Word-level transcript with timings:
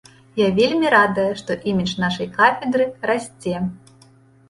Я 0.39 0.45
вельмі 0.59 0.91
радая, 0.95 1.27
што 1.43 1.59
імідж 1.73 1.93
нашай 2.07 2.33
кафедры 2.41 2.91
расце. 3.13 3.55